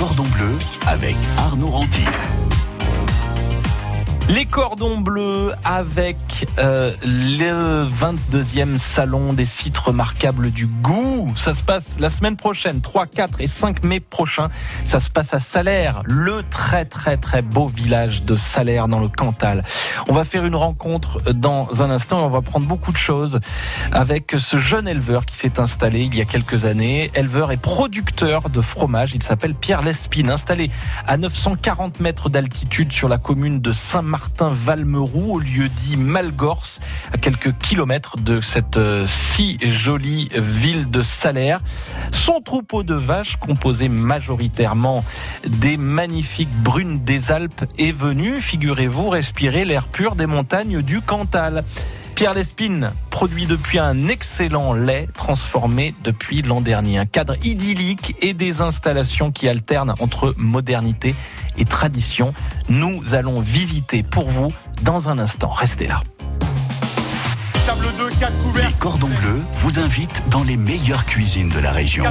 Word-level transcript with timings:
cordons 0.00 0.24
bleus 0.28 0.58
avec 0.86 1.14
Arnaud 1.36 1.66
Ranty. 1.66 2.04
Les 4.32 4.44
cordons 4.44 4.98
bleus 4.98 5.52
avec 5.64 6.46
euh, 6.60 6.92
le 7.02 7.84
22e 7.88 8.78
salon 8.78 9.32
des 9.32 9.44
sites 9.44 9.76
remarquables 9.76 10.52
du 10.52 10.68
goût. 10.68 11.32
Ça 11.34 11.52
se 11.52 11.64
passe 11.64 11.98
la 11.98 12.10
semaine 12.10 12.36
prochaine, 12.36 12.80
3, 12.80 13.06
4 13.06 13.40
et 13.40 13.48
5 13.48 13.82
mai 13.82 13.98
prochain. 13.98 14.48
Ça 14.84 15.00
se 15.00 15.10
passe 15.10 15.34
à 15.34 15.40
Salaire, 15.40 16.02
le 16.04 16.44
très 16.48 16.84
très 16.84 17.16
très 17.16 17.42
beau 17.42 17.66
village 17.66 18.22
de 18.22 18.36
Salaire 18.36 18.86
dans 18.86 19.00
le 19.00 19.08
Cantal. 19.08 19.64
On 20.08 20.12
va 20.12 20.22
faire 20.22 20.44
une 20.44 20.54
rencontre 20.54 21.20
dans 21.32 21.82
un 21.82 21.90
instant 21.90 22.24
on 22.24 22.30
va 22.30 22.40
prendre 22.40 22.68
beaucoup 22.68 22.92
de 22.92 22.96
choses 22.96 23.40
avec 23.90 24.36
ce 24.38 24.58
jeune 24.58 24.86
éleveur 24.86 25.26
qui 25.26 25.36
s'est 25.36 25.58
installé 25.58 26.02
il 26.02 26.14
y 26.14 26.20
a 26.20 26.24
quelques 26.24 26.66
années. 26.66 27.10
Éleveur 27.16 27.50
et 27.50 27.56
producteur 27.56 28.48
de 28.48 28.60
fromage. 28.60 29.12
Il 29.12 29.24
s'appelle 29.24 29.56
Pierre 29.56 29.82
Lespine, 29.82 30.30
installé 30.30 30.70
à 31.04 31.16
940 31.16 31.98
mètres 31.98 32.28
d'altitude 32.30 32.92
sur 32.92 33.08
la 33.08 33.18
commune 33.18 33.60
de 33.60 33.72
Saint-Martin 33.72 34.19
Martin-Valmeroux, 34.20 35.36
au 35.36 35.38
lieu 35.38 35.68
dit 35.68 35.96
Malgorce, 35.96 36.80
à 37.10 37.16
quelques 37.16 37.56
kilomètres 37.56 38.18
de 38.18 38.42
cette 38.42 38.76
euh, 38.76 39.06
si 39.06 39.58
jolie 39.62 40.28
ville 40.34 40.90
de 40.90 41.00
Salaire. 41.00 41.60
Son 42.12 42.40
troupeau 42.40 42.82
de 42.82 42.94
vaches, 42.94 43.36
composé 43.36 43.88
majoritairement 43.88 45.04
des 45.46 45.78
magnifiques 45.78 46.54
brunes 46.62 47.00
des 47.02 47.32
Alpes, 47.32 47.64
est 47.78 47.92
venu, 47.92 48.42
figurez-vous, 48.42 49.08
respirer 49.08 49.64
l'air 49.64 49.88
pur 49.88 50.16
des 50.16 50.26
montagnes 50.26 50.82
du 50.82 51.00
Cantal. 51.00 51.64
Pierre 52.14 52.34
Lespine 52.34 52.90
produit 53.08 53.46
depuis 53.46 53.78
un 53.78 54.08
excellent 54.08 54.74
lait 54.74 55.08
transformé 55.16 55.94
depuis 56.04 56.42
l'an 56.42 56.60
dernier. 56.60 56.98
Un 56.98 57.06
cadre 57.06 57.34
idyllique 57.46 58.14
et 58.20 58.34
des 58.34 58.60
installations 58.60 59.32
qui 59.32 59.48
alternent 59.48 59.94
entre 60.00 60.34
modernité 60.36 61.14
et 61.60 61.64
tradition. 61.64 62.34
Nous 62.68 63.14
allons 63.14 63.40
visiter 63.40 64.02
pour 64.02 64.28
vous 64.28 64.52
dans 64.82 65.08
un 65.08 65.18
instant. 65.18 65.50
Restez 65.50 65.86
là. 65.86 66.02
Les 68.56 68.72
cordons 68.78 69.08
bleus 69.08 69.42
vous 69.52 69.78
invitent 69.78 70.28
dans 70.28 70.42
les 70.42 70.56
meilleures 70.56 71.06
cuisines 71.06 71.50
de 71.50 71.58
la 71.60 71.70
région. 71.70 72.04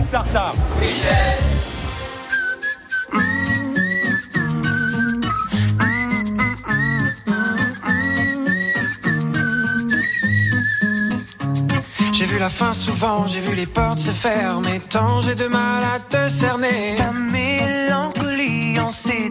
J'ai 12.13 12.25
vu 12.25 12.37
la 12.37 12.49
fin 12.49 12.73
souvent, 12.73 13.27
j'ai 13.27 13.39
vu 13.39 13.55
les 13.55 13.65
portes 13.65 13.99
se 13.99 14.11
fermer. 14.11 14.81
Tant 14.89 15.21
j'ai 15.21 15.35
de 15.35 15.47
mal 15.47 15.83
à 15.83 15.99
te 15.99 16.29
cerner. 16.29 16.95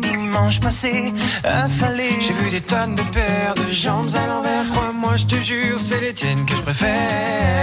Dimanches 0.01 0.61
passés 0.61 1.13
affalés. 1.45 2.21
J'ai 2.21 2.33
vu 2.33 2.51
des 2.51 2.61
tonnes 2.61 2.95
de 2.95 3.03
paires 3.03 3.55
de 3.55 3.71
jambes 3.71 4.11
à 4.15 4.27
l'envers. 4.27 4.69
Crois-moi, 4.71 5.17
je 5.17 5.27
te 5.27 5.37
jure, 5.37 5.79
c'est 5.81 6.01
les 6.01 6.15
tiennes 6.15 6.45
que 6.45 6.57
je 6.57 6.63
préfère. 6.63 7.58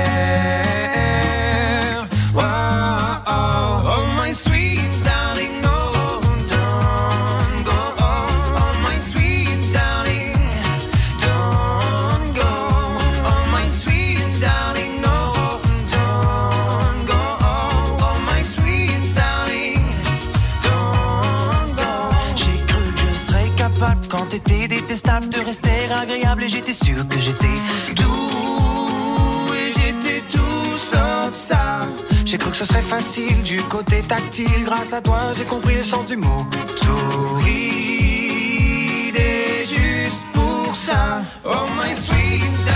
De 25.20 25.40
rester 25.40 25.70
agréable 25.92 26.44
et 26.44 26.50
j'étais 26.50 26.74
sûr 26.74 27.08
que 27.08 27.20
j'étais 27.20 27.48
doux 27.96 29.54
et 29.54 29.72
j'étais 29.80 30.22
tout 30.30 30.78
sauf 30.78 31.34
ça. 31.34 31.82
J'ai 32.26 32.38
cru 32.38 32.52
que 32.52 32.58
ce 32.58 32.66
serait 32.66 32.82
facile 32.82 33.42
du 33.44 33.62
côté 33.64 34.02
tactile. 34.02 34.66
Grâce 34.66 34.92
à 34.94 35.02
toi, 35.02 35.32
j'ai 35.34 35.46
compris 35.46 35.76
le 35.76 35.84
sens 35.84 36.06
du 36.06 36.18
mot. 36.18 36.46
Torride 36.82 37.56
et 39.16 39.66
juste 39.66 40.20
pour 40.34 40.76
ça. 40.76 41.22
Oh 41.46 41.66
my 41.78 41.96
sweet 41.96 42.75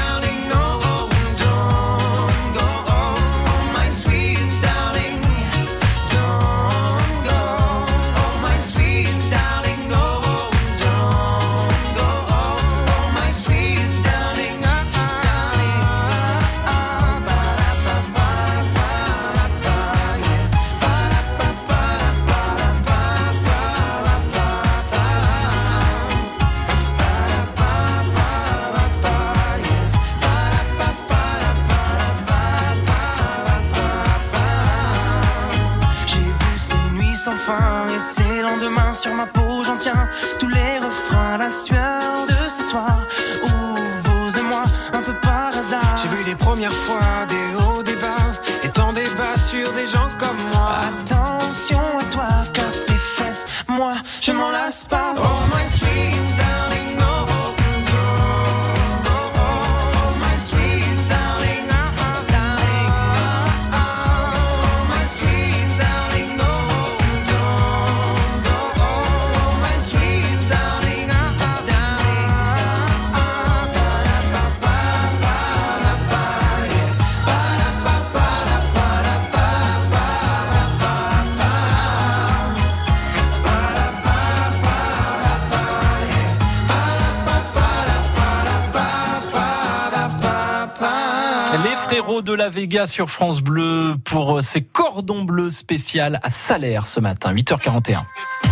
Les 91.52 91.76
frérots 91.76 92.22
de 92.22 92.32
la 92.32 92.50
Vega 92.50 92.86
sur 92.86 93.10
France 93.10 93.42
Bleu 93.42 93.96
pour 94.04 94.44
ces 94.44 94.62
cordons 94.62 95.24
bleus 95.24 95.50
spécial 95.50 96.20
à 96.22 96.30
Salaire 96.30 96.86
ce 96.86 97.00
matin, 97.00 97.34
8h41. 97.34 98.04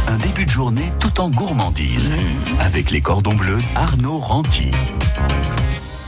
Un 0.08 0.18
début 0.18 0.46
de 0.46 0.50
journée 0.50 0.92
tout 1.00 1.22
en 1.22 1.30
gourmandise. 1.30 2.12
Avec 2.60 2.90
les 2.90 3.02
cordons 3.02 3.36
bleus, 3.36 3.60
Arnaud 3.76 4.18
Ranty. 4.18 4.72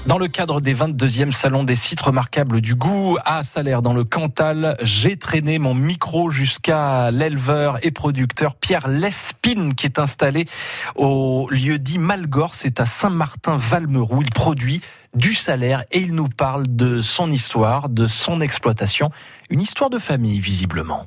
Dans 0.10 0.18
le 0.18 0.28
cadre 0.28 0.60
des 0.60 0.74
22e 0.74 1.30
salons 1.30 1.64
des 1.64 1.76
sites 1.76 2.02
remarquables 2.02 2.62
du 2.62 2.74
goût 2.74 3.20
à 3.26 3.44
Salaire 3.44 3.84
dans 3.84 3.94
le 3.94 4.04
Cantal, 4.04 4.76
j'ai 4.82 5.18
traîné 5.18 5.60
mon 5.60 5.76
micro 5.76 6.32
jusqu'à 6.32 7.12
l'éleveur 7.12 7.78
et 7.86 7.92
producteur 7.92 8.56
Pierre 8.56 8.88
Lespine 8.88 9.76
qui 9.76 9.86
est 9.86 10.00
installé 10.00 10.48
au 10.96 11.48
lieu 11.52 11.78
dit 11.78 12.00
Malgore, 12.00 12.56
c'est 12.56 12.80
à 12.80 12.88
Saint-Martin-Valmeroux. 12.88 14.24
Il 14.24 14.32
produit 14.32 14.82
du 15.14 15.36
salaire 15.36 15.84
et 15.92 16.00
il 16.00 16.16
nous 16.16 16.28
parle 16.28 16.66
de 16.68 17.02
son 17.04 17.30
histoire, 17.30 17.88
de 17.88 18.08
son 18.08 18.42
exploitation, 18.42 19.12
une 19.52 19.62
histoire 19.62 19.92
de 19.92 20.00
famille 20.00 20.40
visiblement. 20.40 21.06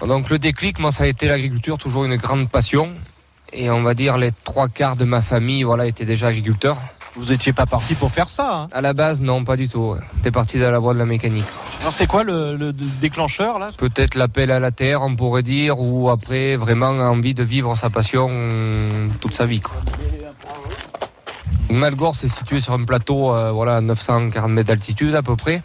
Donc 0.00 0.30
le 0.30 0.38
déclic, 0.38 0.78
moi 0.78 0.92
ça 0.92 1.04
a 1.04 1.08
été 1.08 1.28
l'agriculture, 1.28 1.76
toujours 1.76 2.06
une 2.06 2.16
grande 2.16 2.48
passion. 2.48 2.94
Et 3.52 3.68
on 3.68 3.82
va 3.82 3.92
dire 3.92 4.16
les 4.16 4.32
trois 4.44 4.70
quarts 4.70 4.96
de 4.96 5.04
ma 5.04 5.20
famille 5.20 5.62
voilà, 5.62 5.84
étaient 5.84 6.06
déjà 6.06 6.28
agriculteurs. 6.28 6.78
Vous 7.18 7.32
étiez 7.32 7.52
pas 7.52 7.66
parti 7.66 7.96
pour 7.96 8.12
faire 8.12 8.28
ça. 8.28 8.54
Hein 8.54 8.68
À 8.72 8.80
la 8.80 8.92
base, 8.92 9.20
non, 9.20 9.42
pas 9.44 9.56
du 9.56 9.66
tout. 9.66 9.96
T'es 10.22 10.30
parti 10.30 10.60
dans 10.60 10.70
la 10.70 10.78
voie 10.78 10.94
de 10.94 11.00
la 11.00 11.04
mécanique. 11.04 11.44
Alors 11.80 11.92
c'est 11.92 12.06
quoi 12.06 12.22
le, 12.22 12.56
le 12.56 12.72
déclencheur 12.72 13.58
là? 13.58 13.70
Peut-être 13.76 14.14
l'appel 14.14 14.52
à 14.52 14.60
la 14.60 14.70
terre, 14.70 15.02
on 15.02 15.16
pourrait 15.16 15.42
dire, 15.42 15.80
ou 15.80 16.10
après 16.10 16.54
vraiment 16.54 16.90
envie 16.90 17.34
de 17.34 17.42
vivre 17.42 17.76
sa 17.76 17.90
passion 17.90 18.28
euh, 18.30 19.08
toute 19.20 19.34
sa 19.34 19.46
vie. 19.46 19.60
Quoi. 19.60 19.74
Malgore, 21.70 22.14
c'est 22.14 22.28
situé 22.28 22.60
sur 22.60 22.72
un 22.72 22.84
plateau, 22.84 23.34
euh, 23.34 23.50
voilà, 23.50 23.76
à 23.76 23.80
940 23.80 24.52
mètres 24.52 24.68
d'altitude 24.68 25.14
à 25.16 25.22
peu 25.22 25.34
près, 25.34 25.62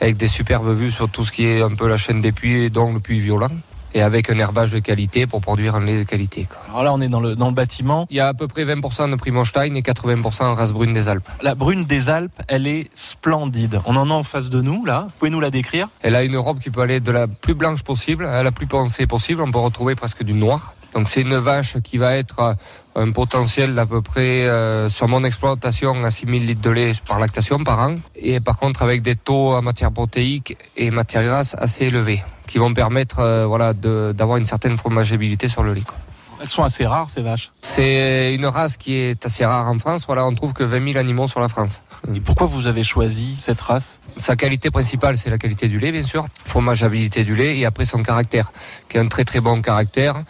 avec 0.00 0.16
des 0.16 0.28
superbes 0.28 0.74
vues 0.74 0.90
sur 0.90 1.10
tout 1.10 1.24
ce 1.24 1.32
qui 1.32 1.46
est 1.46 1.60
un 1.60 1.74
peu 1.74 1.86
la 1.86 1.98
chaîne 1.98 2.22
des 2.22 2.32
puits, 2.32 2.70
dont 2.70 2.92
le 2.92 3.00
puits 3.00 3.20
violent. 3.20 3.48
Et 3.94 4.02
avec 4.02 4.28
un 4.28 4.38
herbage 4.38 4.70
de 4.70 4.80
qualité 4.80 5.26
pour 5.26 5.40
produire 5.40 5.76
un 5.76 5.84
lait 5.84 5.98
de 5.98 6.02
qualité. 6.02 6.46
quoi. 6.48 6.58
Alors 6.68 6.84
là, 6.84 6.92
on 6.92 7.00
est 7.00 7.08
dans 7.08 7.20
le, 7.20 7.36
dans 7.36 7.48
le 7.48 7.54
bâtiment. 7.54 8.06
Il 8.10 8.16
y 8.16 8.20
a 8.20 8.28
à 8.28 8.34
peu 8.34 8.48
près 8.48 8.64
20% 8.64 9.10
de 9.10 9.16
Primolstein 9.16 9.74
et 9.74 9.80
80% 9.80 10.42
en 10.42 10.54
race 10.54 10.72
brune 10.72 10.92
des 10.92 11.08
Alpes. 11.08 11.28
La 11.42 11.54
brune 11.54 11.84
des 11.84 12.08
Alpes, 12.08 12.42
elle 12.48 12.66
est 12.66 12.88
splendide. 12.94 13.80
On 13.86 13.96
en 13.96 14.10
a 14.10 14.12
en 14.12 14.24
face 14.24 14.50
de 14.50 14.60
nous, 14.60 14.84
là. 14.84 15.06
Vous 15.08 15.18
pouvez 15.18 15.30
nous 15.30 15.40
la 15.40 15.50
décrire? 15.50 15.88
Elle 16.02 16.16
a 16.16 16.22
une 16.22 16.36
robe 16.36 16.58
qui 16.58 16.70
peut 16.70 16.80
aller 16.80 17.00
de 17.00 17.12
la 17.12 17.28
plus 17.28 17.54
blanche 17.54 17.82
possible 17.82 18.26
à 18.26 18.42
la 18.42 18.52
plus 18.52 18.66
pensée 18.66 19.06
possible. 19.06 19.42
On 19.42 19.50
peut 19.50 19.58
retrouver 19.58 19.94
presque 19.94 20.22
du 20.24 20.34
noir. 20.34 20.73
Donc 20.94 21.08
c'est 21.08 21.22
une 21.22 21.36
vache 21.36 21.78
qui 21.82 21.98
va 21.98 22.16
être 22.16 22.38
euh, 22.40 22.54
un 22.94 23.10
potentiel 23.10 23.74
d'à 23.74 23.84
peu 23.84 24.00
près 24.00 24.46
euh, 24.46 24.88
sur 24.88 25.08
mon 25.08 25.24
exploitation 25.24 26.04
à 26.04 26.10
6000 26.10 26.46
litres 26.46 26.62
de 26.62 26.70
lait 26.70 26.92
par 27.06 27.18
lactation 27.18 27.58
par 27.64 27.80
an. 27.80 27.96
Et 28.14 28.38
par 28.40 28.56
contre 28.56 28.82
avec 28.82 29.02
des 29.02 29.16
taux 29.16 29.54
en 29.54 29.62
matière 29.62 29.90
protéique 29.90 30.56
et 30.76 30.90
matière 30.90 31.24
grasse 31.24 31.56
assez 31.58 31.86
élevés 31.86 32.22
qui 32.46 32.58
vont 32.58 32.72
permettre 32.72 33.18
euh, 33.18 33.44
voilà, 33.46 33.72
d'avoir 33.74 34.36
une 34.36 34.46
certaine 34.46 34.78
fromageabilité 34.78 35.48
sur 35.48 35.62
le 35.64 35.72
lait. 35.72 35.82
quoi. 35.82 35.96
Elles 36.40 36.48
sont 36.48 36.62
assez 36.62 36.84
rares, 36.84 37.10
ces 37.10 37.22
vaches. 37.22 37.50
C'est 37.62 38.34
une 38.34 38.46
race 38.46 38.76
qui 38.76 38.94
est 38.94 39.24
assez 39.24 39.44
rare 39.44 39.66
en 39.66 39.78
France. 39.78 40.04
Voilà, 40.06 40.26
on 40.26 40.34
trouve 40.34 40.52
que 40.52 40.62
20 40.62 40.92
000 40.92 40.98
animaux 40.98 41.26
sur 41.26 41.40
la 41.40 41.48
France. 41.48 41.82
Et 42.14 42.20
pourquoi 42.20 42.46
vous 42.46 42.66
avez 42.66 42.84
choisi 42.84 43.36
cette 43.38 43.60
race? 43.60 44.00
Sa 44.16 44.36
qualité 44.36 44.70
principale, 44.70 45.16
c'est 45.16 45.30
la 45.30 45.38
qualité 45.38 45.68
du 45.68 45.78
lait, 45.78 45.90
bien 45.90 46.02
sûr, 46.02 46.26
fromageabilité 46.44 47.24
du 47.24 47.34
lait, 47.34 47.58
et 47.58 47.64
après 47.64 47.86
son 47.86 48.02
caractère, 48.02 48.52
qui 48.88 48.98
a 48.98 49.00
un 49.00 49.08
très 49.08 49.24
très 49.24 49.40
bon 49.40 49.62
caractère. 49.62 50.22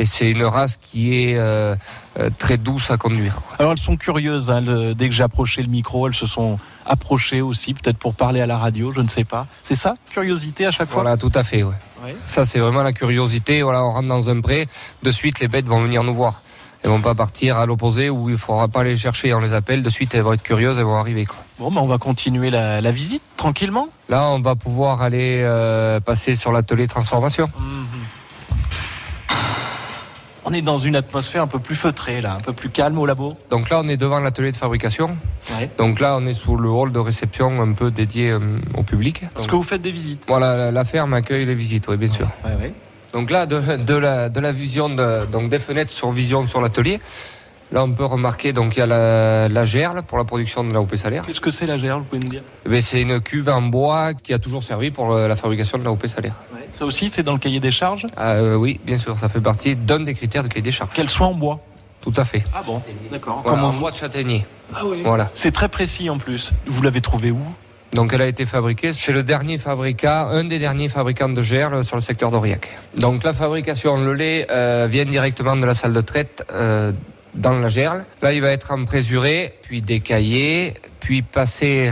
Et 0.00 0.06
c'est 0.06 0.30
une 0.30 0.44
race 0.44 0.78
qui 0.80 1.14
est 1.22 1.36
euh, 1.36 1.76
euh, 2.18 2.30
très 2.38 2.56
douce 2.56 2.90
à 2.90 2.96
conduire. 2.96 3.36
Alors 3.58 3.72
elles 3.72 3.78
sont 3.78 3.96
curieuses. 3.98 4.50
hein, 4.50 4.62
le- 4.62 4.94
dès 4.94 5.08
que 5.10 5.14
j'ai 5.14 5.22
approché 5.22 5.60
le 5.62 5.68
micro, 5.68 6.08
elles 6.08 6.14
se 6.14 6.26
sont 6.26 6.58
approchées 6.86 7.42
aussi, 7.42 7.74
peut-être 7.74 7.98
pour 7.98 8.14
parler 8.14 8.40
à 8.40 8.46
la 8.46 8.56
radio, 8.56 8.92
je 8.96 9.02
ne 9.02 9.08
sais 9.08 9.24
pas. 9.24 9.46
C'est 9.62 9.74
ça 9.76 9.92
Curiosité 10.10 10.64
à 10.64 10.70
chaque 10.70 10.88
fois 10.88 11.02
Voilà, 11.02 11.16
tout 11.18 11.30
à 11.34 11.42
fait. 11.44 11.62
Ouais. 11.62 11.74
Ouais. 12.02 12.14
Ça, 12.14 12.46
c'est 12.46 12.60
vraiment 12.60 12.82
la 12.82 12.94
curiosité. 12.94 13.60
Voilà, 13.60 13.84
on 13.84 13.92
rentre 13.92 14.08
dans 14.08 14.30
un 14.30 14.40
pré, 14.40 14.66
de 15.02 15.10
suite, 15.10 15.38
les 15.40 15.48
bêtes 15.48 15.66
vont 15.66 15.82
venir 15.82 16.02
nous 16.02 16.14
voir. 16.14 16.40
Elles 16.82 16.88
vont 16.88 17.02
pas 17.02 17.14
partir 17.14 17.58
à 17.58 17.66
l'opposé 17.66 18.08
où 18.08 18.30
il 18.30 18.38
faudra 18.38 18.66
pas 18.68 18.82
les 18.84 18.96
chercher. 18.96 19.34
On 19.34 19.40
les 19.40 19.52
appelle, 19.52 19.82
de 19.82 19.90
suite, 19.90 20.14
elles 20.14 20.22
vont 20.22 20.32
être 20.32 20.42
curieuses, 20.42 20.78
elles 20.78 20.84
vont 20.84 20.96
arriver. 20.96 21.26
Quoi. 21.26 21.36
Bon, 21.58 21.70
ben, 21.70 21.82
on 21.82 21.86
va 21.86 21.98
continuer 21.98 22.48
la, 22.48 22.80
la 22.80 22.90
visite 22.90 23.20
tranquillement. 23.36 23.88
Là, 24.08 24.30
on 24.30 24.40
va 24.40 24.54
pouvoir 24.54 25.02
aller 25.02 25.42
euh, 25.44 26.00
passer 26.00 26.34
sur 26.36 26.52
l'atelier 26.52 26.86
transformation. 26.86 27.50
On 30.50 30.52
est 30.52 30.62
dans 30.62 30.78
une 30.78 30.96
atmosphère 30.96 31.42
un 31.44 31.46
peu 31.46 31.60
plus 31.60 31.76
feutrée, 31.76 32.20
là, 32.20 32.34
un 32.34 32.40
peu 32.40 32.52
plus 32.52 32.70
calme 32.70 32.98
au 32.98 33.06
labo. 33.06 33.34
Donc 33.50 33.70
là, 33.70 33.80
on 33.84 33.88
est 33.88 33.96
devant 33.96 34.18
l'atelier 34.18 34.50
de 34.50 34.56
fabrication. 34.56 35.16
Ouais. 35.56 35.70
Donc 35.78 36.00
là, 36.00 36.16
on 36.20 36.26
est 36.26 36.34
sous 36.34 36.56
le 36.56 36.68
hall 36.68 36.90
de 36.90 36.98
réception 36.98 37.62
un 37.62 37.72
peu 37.72 37.92
dédié 37.92 38.30
euh, 38.30 38.40
au 38.76 38.82
public. 38.82 39.20
Parce 39.32 39.46
Donc, 39.46 39.52
que 39.52 39.56
vous 39.56 39.62
faites 39.62 39.80
des 39.82 39.92
visites. 39.92 40.24
Voilà, 40.26 40.56
la, 40.56 40.72
la 40.72 40.84
ferme 40.84 41.14
accueille 41.14 41.44
les 41.44 41.54
visites, 41.54 41.86
oui, 41.86 41.96
bien 41.96 42.12
sûr. 42.12 42.28
Ouais. 42.44 42.72
Donc 43.12 43.30
là, 43.30 43.46
de, 43.46 43.76
de 43.76 43.94
la, 43.94 44.28
de 44.28 44.40
la 44.40 44.50
vision, 44.50 44.88
de- 44.88 45.24
donc 45.30 45.50
des 45.50 45.60
fenêtres 45.60 45.92
sur 45.92 46.10
vision 46.10 46.44
sur 46.48 46.60
l'atelier, 46.60 46.98
là, 47.70 47.84
on 47.84 47.92
peut 47.92 48.04
remarquer 48.04 48.52
donc 48.52 48.74
il 48.76 48.80
y 48.80 48.82
a 48.82 48.86
la, 48.86 49.48
la 49.48 49.64
gerle 49.64 50.02
pour 50.02 50.18
la 50.18 50.24
production 50.24 50.64
de 50.64 50.72
la 50.72 50.80
OP 50.80 50.96
salaire. 50.96 51.24
Qu'est-ce 51.26 51.40
que 51.40 51.52
c'est 51.52 51.66
la 51.66 51.78
gerle, 51.78 52.00
vous 52.00 52.06
pouvez 52.06 52.24
me 52.26 52.30
dire? 52.30 52.42
Eh 52.66 52.68
bien, 52.68 52.80
C'est 52.80 53.00
une 53.00 53.20
cuve 53.20 53.48
en 53.50 53.62
bois 53.62 54.14
qui 54.14 54.32
a 54.34 54.40
toujours 54.40 54.64
servi 54.64 54.90
pour 54.90 55.14
la 55.14 55.36
fabrication 55.36 55.78
de 55.78 55.84
la 55.84 55.92
OP 55.92 56.08
salaire. 56.08 56.34
Ça 56.72 56.84
aussi, 56.84 57.08
c'est 57.08 57.22
dans 57.22 57.32
le 57.32 57.38
cahier 57.38 57.60
des 57.60 57.70
charges 57.70 58.06
Ah, 58.16 58.32
euh, 58.32 58.54
oui, 58.54 58.80
bien 58.84 58.96
sûr, 58.96 59.18
ça 59.18 59.28
fait 59.28 59.40
partie 59.40 59.76
d'un 59.76 60.00
des 60.00 60.14
critères 60.14 60.42
de 60.42 60.48
cahier 60.48 60.62
des 60.62 60.70
charges. 60.70 60.92
Qu'elle 60.92 61.10
soit 61.10 61.26
en 61.26 61.34
bois. 61.34 61.60
Tout 62.00 62.12
à 62.16 62.24
fait. 62.24 62.42
Ah 62.54 62.62
bon 62.64 62.80
D'accord. 63.10 63.42
Voilà, 63.42 63.50
Comment 63.56 63.68
en 63.68 63.70
vous 63.70 63.80
bois 63.80 63.90
de 63.90 63.96
châtaignier. 63.96 64.46
Ah 64.74 64.80
oui. 64.84 65.02
Voilà. 65.04 65.28
C'est 65.34 65.52
très 65.52 65.68
précis 65.68 66.08
en 66.08 66.18
plus. 66.18 66.52
Vous 66.66 66.82
l'avez 66.82 67.00
trouvé 67.00 67.30
où? 67.30 67.42
Donc 67.92 68.12
elle 68.12 68.22
a 68.22 68.26
été 68.26 68.46
fabriquée 68.46 68.92
chez 68.92 69.12
le 69.12 69.22
dernier 69.24 69.58
fabricant, 69.58 70.28
un 70.28 70.44
des 70.44 70.60
derniers 70.60 70.88
fabricants 70.88 71.28
de 71.28 71.42
gerle 71.42 71.84
sur 71.84 71.96
le 71.96 72.02
secteur 72.02 72.30
d'Aurillac. 72.30 72.68
Donc 72.96 73.24
la 73.24 73.34
fabrication, 73.34 73.96
le 73.96 74.14
lait 74.14 74.46
euh, 74.50 74.86
vient 74.88 75.04
directement 75.04 75.56
de 75.56 75.66
la 75.66 75.74
salle 75.74 75.92
de 75.92 76.00
traite 76.00 76.46
euh, 76.52 76.92
dans 77.34 77.58
la 77.58 77.68
gerle. 77.68 78.04
Là, 78.22 78.32
il 78.32 78.40
va 78.42 78.50
être 78.50 78.70
emprésuré, 78.72 79.54
puis 79.62 79.82
décaillé, 79.82 80.74
puis 81.00 81.22
passé, 81.22 81.90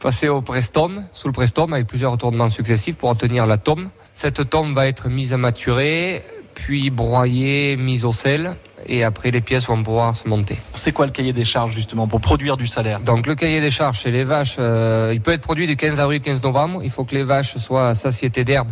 passé 0.00 0.28
au 0.28 0.40
prestom, 0.42 1.04
sous 1.12 1.28
le 1.28 1.32
prestom 1.32 1.72
avec 1.72 1.86
plusieurs 1.86 2.12
retournements 2.12 2.50
successifs 2.50 2.96
pour 2.96 3.10
obtenir 3.10 3.46
la 3.46 3.56
tome. 3.56 3.90
Cette 4.14 4.48
tome 4.50 4.74
va 4.74 4.86
être 4.86 5.08
mise 5.08 5.32
à 5.32 5.36
maturer, 5.36 6.24
puis 6.54 6.90
broyée, 6.90 7.76
mise 7.76 8.04
au 8.04 8.12
sel, 8.12 8.56
et 8.86 9.04
après 9.04 9.30
les 9.30 9.40
pièces 9.40 9.66
vont 9.66 9.82
pouvoir 9.82 10.16
se 10.16 10.28
monter. 10.28 10.56
C'est 10.74 10.92
quoi 10.92 11.06
le 11.06 11.12
cahier 11.12 11.32
des 11.32 11.44
charges 11.44 11.74
justement 11.74 12.06
pour 12.08 12.20
produire 12.20 12.56
du 12.56 12.66
salaire? 12.66 13.00
Donc 13.00 13.26
le 13.26 13.34
cahier 13.34 13.60
des 13.60 13.70
charges 13.70 14.00
chez 14.00 14.10
les 14.10 14.24
vaches, 14.24 14.56
euh, 14.58 15.10
il 15.14 15.20
peut 15.20 15.32
être 15.32 15.40
produit 15.42 15.66
du 15.66 15.76
15 15.76 16.00
avril 16.00 16.20
15 16.20 16.42
novembre. 16.42 16.80
Il 16.84 16.90
faut 16.90 17.04
que 17.04 17.14
les 17.14 17.24
vaches 17.24 17.56
soient 17.58 17.88
à 17.90 17.94
satiété 17.94 18.44
d'herbe, 18.44 18.68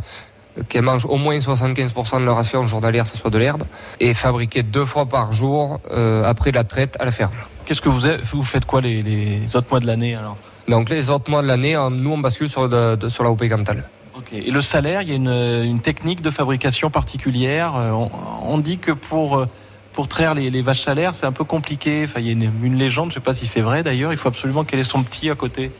qu'elles 0.68 0.82
mangent 0.82 1.06
au 1.06 1.16
moins 1.16 1.38
75% 1.38 2.20
de 2.20 2.24
leur 2.24 2.36
ration 2.36 2.66
journalière, 2.66 3.06
ce 3.06 3.16
soit 3.16 3.30
de 3.30 3.38
l'herbe, 3.38 3.64
et 4.00 4.14
fabriquées 4.14 4.62
deux 4.62 4.84
fois 4.86 5.06
par 5.06 5.32
jour 5.32 5.80
euh, 5.90 6.24
après 6.24 6.50
la 6.52 6.64
traite 6.64 6.96
à 7.00 7.04
la 7.04 7.10
ferme. 7.10 7.32
Qu'est-ce 7.66 7.80
que 7.80 7.88
vous, 7.88 8.06
avez- 8.06 8.22
vous 8.22 8.44
faites 8.44 8.64
quoi 8.64 8.80
les, 8.80 9.02
les 9.02 9.54
autres 9.56 9.66
mois 9.70 9.80
de 9.80 9.86
l'année 9.86 10.14
alors? 10.14 10.36
Donc 10.68 10.90
les 10.90 11.10
autres 11.10 11.30
mois 11.30 11.42
de 11.42 11.46
l'année, 11.46 11.76
euh, 11.76 11.90
nous 11.90 12.12
on 12.12 12.18
bascule 12.18 12.48
sur, 12.48 12.68
de- 12.68 12.96
de- 12.96 13.08
sur 13.08 13.22
la 13.24 13.30
OP 13.30 13.48
Cantal. 13.48 13.88
Ok. 14.16 14.32
Et 14.32 14.50
le 14.50 14.60
salaire, 14.62 15.02
il 15.02 15.08
y 15.08 15.12
a 15.12 15.14
une, 15.14 15.28
une 15.28 15.80
technique 15.80 16.22
de 16.22 16.30
fabrication 16.30 16.90
particulière. 16.90 17.74
Euh, 17.76 17.90
On, 17.92 18.10
on 18.42 18.58
dit 18.58 18.78
que 18.78 18.92
pour 18.92 19.36
euh, 19.38 19.46
pour 19.92 20.08
traire 20.08 20.34
les, 20.34 20.50
les 20.50 20.60
vaches 20.62 20.82
salaires, 20.82 21.14
c'est 21.14 21.24
un 21.26 21.32
peu 21.32 21.44
compliqué. 21.44 22.02
Enfin, 22.04 22.20
il 22.20 22.26
y 22.26 22.28
a 22.28 22.32
une, 22.32 22.50
une 22.62 22.76
légende, 22.76 23.10
je 23.10 23.14
sais 23.14 23.20
pas 23.20 23.32
si 23.34 23.46
c'est 23.46 23.62
vrai 23.62 23.82
d'ailleurs. 23.82 24.12
Il 24.12 24.18
faut 24.18 24.28
absolument 24.28 24.64
qu'elle 24.64 24.80
ait 24.80 24.84
son 24.84 25.02
petit 25.02 25.30
à 25.30 25.34
côté. 25.34 25.70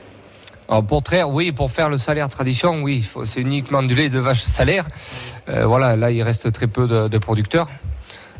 Alors 0.68 0.82
pour 0.84 1.02
traire, 1.02 1.30
oui, 1.30 1.52
pour 1.52 1.70
faire 1.70 1.88
le 1.88 1.98
salaire 1.98 2.28
tradition, 2.28 2.82
oui, 2.82 3.06
c'est 3.24 3.40
uniquement 3.40 3.82
du 3.82 3.94
lait 3.94 4.08
de 4.08 4.18
vache 4.18 4.42
salaire. 4.42 4.86
Euh, 5.48 5.64
voilà, 5.66 5.96
là 5.96 6.10
il 6.10 6.22
reste 6.22 6.50
très 6.50 6.66
peu 6.66 6.86
de, 6.88 7.08
de 7.08 7.18
producteurs. 7.18 7.68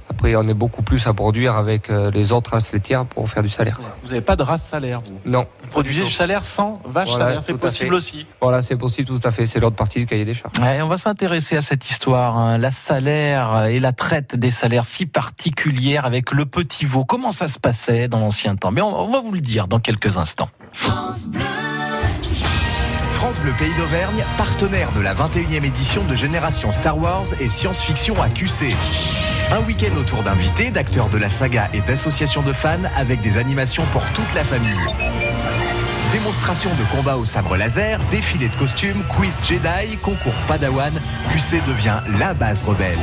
Après, 0.08 0.36
on 0.36 0.46
est 0.46 0.54
beaucoup 0.54 0.82
plus 0.82 1.06
à 1.06 1.12
produire 1.12 1.56
avec 1.56 1.90
euh, 1.90 2.10
les 2.10 2.32
autres 2.32 2.52
races 2.52 2.72
laitières 2.72 3.04
pour 3.06 3.28
faire 3.28 3.42
du 3.42 3.48
salaire. 3.48 3.80
Vous 4.02 4.08
n'avez 4.08 4.20
pas 4.20 4.36
de 4.36 4.42
race 4.42 4.64
salaire, 4.64 5.00
vous? 5.00 5.20
Non. 5.24 5.46
Vous 5.62 5.68
produisez 5.68 6.04
du 6.04 6.10
salaire 6.10 6.44
sans 6.44 6.80
vache 6.86 7.08
Voilà, 7.08 7.26
salaire, 7.26 7.42
c'est 7.42 7.54
possible 7.58 7.94
aussi. 7.94 8.26
Voilà, 8.40 8.62
c'est 8.62 8.76
possible, 8.76 9.08
tout 9.08 9.20
à 9.26 9.30
fait. 9.30 9.46
C'est 9.46 9.60
l'autre 9.60 9.76
partie 9.76 9.98
du 9.98 10.06
cahier 10.06 10.24
des 10.24 10.34
charges. 10.34 10.58
Ouais, 10.60 10.80
on 10.82 10.88
va 10.88 10.96
s'intéresser 10.96 11.56
à 11.56 11.60
cette 11.60 11.88
histoire, 11.90 12.36
hein, 12.38 12.58
la 12.58 12.70
salaire 12.70 13.66
et 13.66 13.80
la 13.80 13.92
traite 13.92 14.36
des 14.36 14.50
salaires 14.50 14.84
si 14.84 15.06
particulière 15.06 16.06
avec 16.06 16.32
le 16.32 16.46
petit 16.46 16.86
veau. 16.86 17.04
Comment 17.04 17.32
ça 17.32 17.48
se 17.48 17.58
passait 17.58 18.08
dans 18.08 18.20
l'ancien 18.20 18.56
temps? 18.56 18.70
Mais 18.70 18.82
on, 18.82 18.98
on 18.98 19.10
va 19.10 19.20
vous 19.20 19.32
le 19.32 19.40
dire 19.40 19.68
dans 19.68 19.80
quelques 19.80 20.16
instants. 20.18 20.48
France 23.12 23.40
Bleu 23.40 23.52
Pays 23.58 23.74
d'Auvergne, 23.76 24.22
partenaire 24.38 24.92
de 24.92 25.00
la 25.00 25.14
21e 25.14 25.64
édition 25.64 26.04
de 26.04 26.14
Génération 26.14 26.70
Star 26.70 26.96
Wars 26.98 27.24
et 27.40 27.48
Science-Fiction 27.48 28.20
à 28.22 28.28
QC. 28.28 28.68
Un 29.52 29.60
week-end 29.60 29.96
autour 29.98 30.22
d'invités, 30.22 30.70
d'acteurs 30.70 31.08
de 31.08 31.18
la 31.18 31.30
saga 31.30 31.68
et 31.72 31.80
d'associations 31.80 32.42
de 32.42 32.52
fans 32.52 32.82
avec 32.96 33.20
des 33.20 33.38
animations 33.38 33.84
pour 33.92 34.02
toute 34.12 34.32
la 34.34 34.42
famille. 34.42 34.70
Démonstration 36.12 36.70
de 36.70 36.96
combat 36.96 37.16
au 37.16 37.24
sabre 37.24 37.56
laser, 37.56 38.00
défilé 38.10 38.48
de 38.48 38.56
costumes, 38.56 39.04
quiz 39.08 39.36
Jedi, 39.44 39.96
concours 40.02 40.34
Padawan, 40.48 40.92
QC 41.30 41.60
devient 41.66 42.00
la 42.18 42.34
base 42.34 42.64
rebelle. 42.64 42.98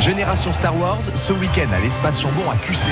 Génération 0.00 0.52
Star 0.52 0.76
Wars, 0.76 1.02
ce 1.14 1.32
week-end 1.32 1.70
à 1.72 1.80
l'espace 1.80 2.20
Chambon 2.22 2.50
à 2.50 2.56
QC. 2.56 2.90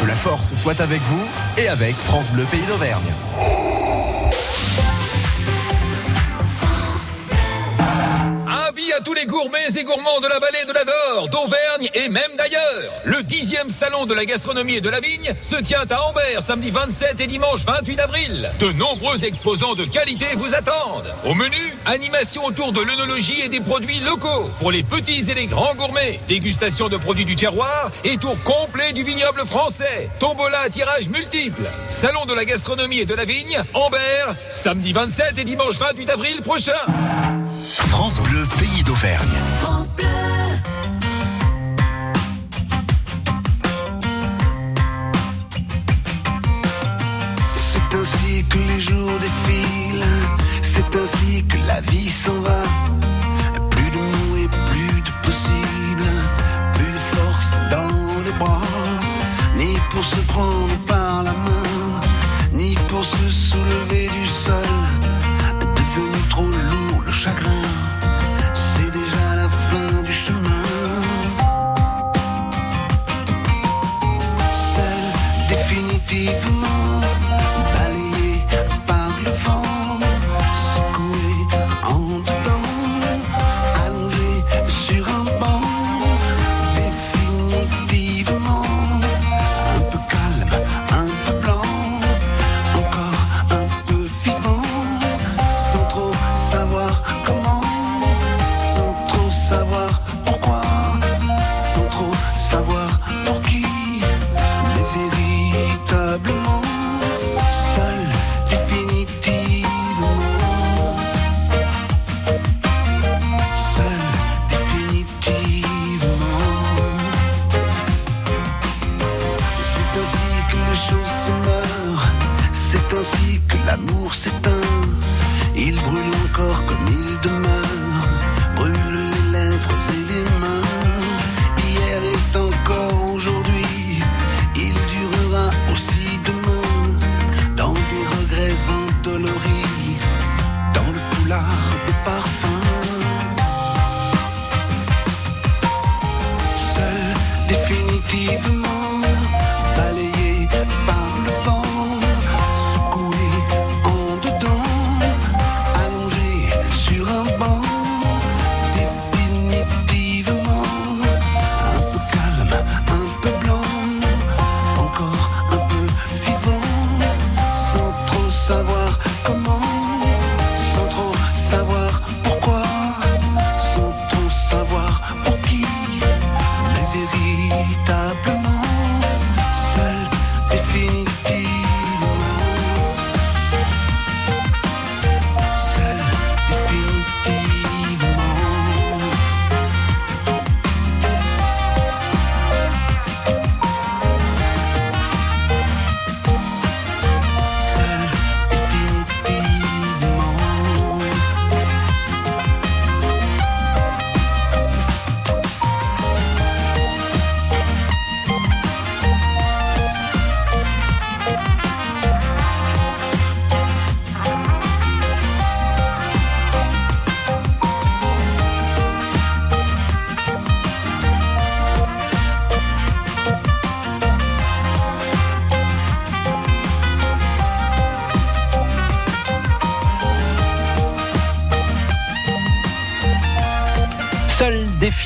Que 0.00 0.06
la 0.06 0.14
force 0.14 0.54
soit 0.54 0.80
avec 0.80 1.00
vous 1.02 1.24
et 1.58 1.68
avec 1.68 1.94
France 1.94 2.30
Bleu 2.30 2.44
Pays 2.44 2.64
d'Auvergne. 2.66 3.73
À 8.96 9.00
tous 9.00 9.14
les 9.14 9.26
gourmets 9.26 9.58
et 9.76 9.82
gourmands 9.82 10.20
de 10.20 10.28
la 10.28 10.38
vallée 10.38 10.64
de 10.66 10.72
la 10.72 10.84
Dore, 10.84 11.28
d'Auvergne 11.28 11.88
et 11.94 12.08
même 12.08 12.30
d'ailleurs. 12.36 12.92
Le 13.04 13.22
dixième 13.22 13.68
salon 13.68 14.06
de 14.06 14.14
la 14.14 14.24
gastronomie 14.24 14.76
et 14.76 14.80
de 14.80 14.88
la 14.88 15.00
vigne 15.00 15.34
se 15.40 15.56
tient 15.56 15.84
à 15.90 16.02
Ambert 16.02 16.42
samedi 16.42 16.70
27 16.70 17.20
et 17.20 17.26
dimanche 17.26 17.64
28 17.66 18.00
avril. 18.00 18.50
De 18.60 18.70
nombreux 18.72 19.24
exposants 19.24 19.74
de 19.74 19.84
qualité 19.84 20.26
vous 20.36 20.54
attendent. 20.54 21.12
Au 21.24 21.34
menu, 21.34 21.76
animation 21.86 22.44
autour 22.44 22.72
de 22.72 22.82
l'œnologie 22.82 23.40
et 23.40 23.48
des 23.48 23.60
produits 23.60 23.98
locaux. 24.00 24.50
Pour 24.60 24.70
les 24.70 24.82
petits 24.82 25.28
et 25.28 25.34
les 25.34 25.46
grands 25.46 25.74
gourmets, 25.74 26.20
dégustation 26.28 26.88
de 26.88 26.96
produits 26.96 27.24
du 27.24 27.34
terroir 27.34 27.90
et 28.04 28.16
tour 28.16 28.36
complet 28.44 28.92
du 28.92 29.02
vignoble 29.02 29.44
français. 29.44 30.08
Tombola 30.20 30.60
à 30.60 30.68
tirage 30.68 31.08
multiple. 31.08 31.62
Salon 31.88 32.26
de 32.26 32.34
la 32.34 32.44
gastronomie 32.44 33.00
et 33.00 33.06
de 33.06 33.14
la 33.14 33.24
vigne, 33.24 33.60
Ambert, 33.74 34.36
samedi 34.50 34.92
27 34.92 35.38
et 35.38 35.44
dimanche 35.44 35.78
28 35.78 36.10
avril 36.10 36.42
prochain. 36.42 36.72
France 37.96 38.20
Bleu, 38.20 38.44
pays 38.58 38.82
d'Auvergne. 38.82 39.38
C'est 47.56 47.96
ainsi 47.96 48.44
que 48.50 48.58
les 48.58 48.80
jours 48.80 49.16
défilent, 49.20 50.08
c'est 50.60 50.96
ainsi 50.96 51.44
que 51.44 51.56
la 51.68 51.80
vie 51.82 52.10
s'en 52.10 52.40
va. 52.40 52.64
Plus 53.70 53.90
de 53.92 53.98
mots 53.98 54.38
et 54.38 54.48
plus 54.48 55.00
de 55.00 55.12
possible, 55.22 56.08
plus 56.72 56.92
de 56.98 57.02
force 57.14 57.52
dans 57.70 58.22
les 58.24 58.32
bras, 58.40 58.60
ni 59.56 59.78
pour 59.92 60.04
se 60.04 60.20
prendre 60.32 60.76
par 60.88 61.22
la 61.22 61.32
main, 61.32 62.00
ni 62.52 62.74
pour 62.88 63.04
se 63.04 63.28
soulever 63.30 64.03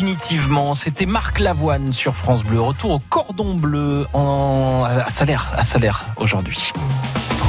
définitivement, 0.08 0.74
c'était 0.74 1.04
Marc 1.04 1.38
Lavoine 1.38 1.92
sur 1.92 2.14
France 2.14 2.42
Bleu. 2.42 2.60
Retour 2.60 2.92
au 2.92 2.98
cordon 2.98 3.54
bleu 3.54 4.06
Salaire, 5.10 5.52
à 5.54 5.62
Salaire 5.64 6.06
aujourd'hui. 6.16 6.72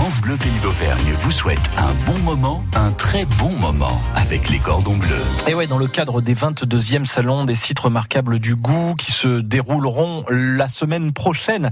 France 0.10 0.22
Bleu 0.22 0.38
Pays 0.38 0.60
d'Auvergne 0.63 1.13
vous 1.20 1.30
souhaite 1.30 1.60
un 1.78 1.94
bon 2.08 2.18
moment, 2.20 2.63
un 2.74 2.92
très 2.92 3.25
bon 3.25 3.56
moment 3.56 4.01
avec 4.16 4.50
les 4.50 4.58
cordons 4.58 4.98
bleus. 4.98 5.24
Et 5.48 5.54
ouais, 5.54 5.68
dans 5.68 5.78
le 5.78 5.86
cadre 5.86 6.20
des 6.20 6.34
22e 6.34 7.06
salons 7.06 7.46
des 7.46 7.54
sites 7.54 7.78
remarquables 7.78 8.39
du 8.39 8.56
goût 8.56 8.96
qui 8.96 9.12
se 9.12 9.39
dérouleront 9.39 10.25
la 10.30 10.68
semaine 10.68 11.13
prochaine 11.13 11.70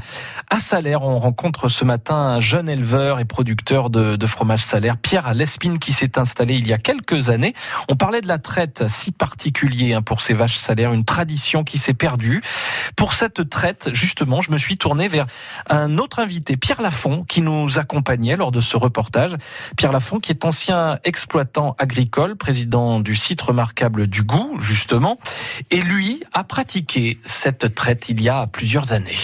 à 0.52 0.60
Salaire, 0.60 1.02
on 1.02 1.18
rencontre 1.18 1.68
ce 1.68 1.84
matin 1.84 2.14
un 2.14 2.40
jeune 2.40 2.70
éleveur 2.70 3.20
et 3.20 3.26
producteur 3.26 3.90
de, 3.90 4.28
fromage 4.28 4.64
Salaire, 4.64 4.98
Pierre 4.98 5.34
Lespine, 5.34 5.80
qui 5.80 5.92
s'est 5.92 6.20
installé 6.20 6.58
il 6.58 6.68
y 6.68 6.74
a 6.74 6.78
quelques 6.78 7.30
années. 7.30 7.56
On 7.90 7.96
parlait 7.96 8.22
de 8.22 8.28
la 8.28 8.38
traite 8.38 8.88
si 8.88 9.12
particulier 9.12 9.94
hein, 9.94 10.04
pour 10.04 10.22
ces 10.22 10.36
vaches 10.36 10.58
Salaire, 10.58 10.94
une 10.94 11.06
tradition 11.06 11.64
qui 11.64 11.80
s'est 11.80 11.96
perdue. 11.96 12.44
Pour 12.96 13.14
cette 13.14 13.50
traite, 13.50 13.90
justement, 13.94 14.44
je 14.44 14.52
me 14.52 14.60
suis 14.60 14.78
tourné 14.78 15.08
vers 15.08 15.26
un 15.72 15.98
autre 15.98 16.20
invité, 16.20 16.56
Pierre 16.56 16.84
Lafont, 16.84 17.24
qui 17.24 17.42
nous 17.42 17.80
lors 18.36 18.52
de 18.52 18.62
ce 18.62 18.76
reportage. 18.78 19.32
Pierre 19.78 19.92
Lafont, 19.92 20.20
qui 20.20 20.32
est 20.32 20.46
ancien 20.46 21.00
exploitant 21.04 21.76
agricole, 21.80 22.36
président 22.36 23.00
du 23.00 23.16
site 23.16 23.42
remarquable 23.42 24.08
du 24.08 24.24
goût, 24.24 24.58
justement, 24.60 25.18
et 25.72 25.80
lui 25.82 26.22
a 26.34 26.44
pratiqué 26.44 27.18
cette 27.26 27.74
traite 27.76 28.10
il 28.10 28.22
y 28.22 28.30
a 28.30 28.48
plusieurs 28.48 28.92
années. 28.92 29.16